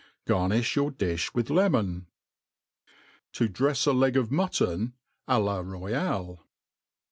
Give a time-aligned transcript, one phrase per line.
[0.27, 2.07] Oamifl) your diih with lemon.
[3.33, 4.93] To dnfs a Leg if Mutton
[5.27, 6.39] a la Royalt.